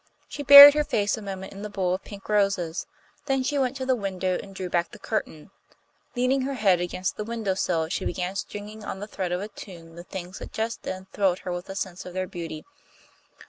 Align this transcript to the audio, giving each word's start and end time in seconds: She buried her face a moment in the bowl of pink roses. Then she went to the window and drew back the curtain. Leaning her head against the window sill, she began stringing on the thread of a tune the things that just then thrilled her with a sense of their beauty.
She 0.27 0.41
buried 0.41 0.73
her 0.73 0.83
face 0.83 1.15
a 1.15 1.21
moment 1.21 1.53
in 1.53 1.61
the 1.61 1.69
bowl 1.69 1.93
of 1.93 2.03
pink 2.03 2.27
roses. 2.27 2.87
Then 3.27 3.43
she 3.43 3.59
went 3.59 3.77
to 3.77 3.85
the 3.85 3.93
window 3.93 4.39
and 4.41 4.55
drew 4.55 4.67
back 4.67 4.89
the 4.89 4.97
curtain. 4.97 5.51
Leaning 6.15 6.41
her 6.41 6.55
head 6.55 6.81
against 6.81 7.17
the 7.17 7.23
window 7.23 7.53
sill, 7.53 7.87
she 7.87 8.03
began 8.03 8.35
stringing 8.35 8.83
on 8.83 8.99
the 8.99 9.05
thread 9.05 9.31
of 9.31 9.41
a 9.41 9.47
tune 9.47 9.93
the 9.93 10.03
things 10.03 10.39
that 10.39 10.51
just 10.53 10.81
then 10.81 11.05
thrilled 11.13 11.37
her 11.45 11.51
with 11.51 11.69
a 11.69 11.75
sense 11.75 12.03
of 12.03 12.15
their 12.15 12.25
beauty. 12.25 12.65